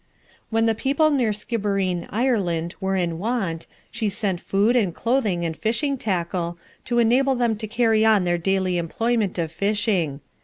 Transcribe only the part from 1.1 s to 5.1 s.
near Skibbereen, Ireland, were in want, she sent food, and